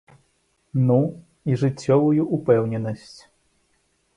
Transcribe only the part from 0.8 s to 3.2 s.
Ну, і жыццёвую упэўненасць.